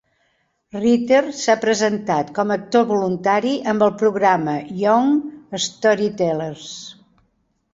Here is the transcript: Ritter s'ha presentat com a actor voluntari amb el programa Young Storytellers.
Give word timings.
Ritter 0.75 1.19
s'ha 1.41 1.55
presentat 1.65 2.31
com 2.39 2.53
a 2.55 2.57
actor 2.61 2.87
voluntari 2.93 3.53
amb 3.75 3.85
el 3.89 3.93
programa 4.03 4.57
Young 4.81 5.13
Storytellers. 5.67 6.67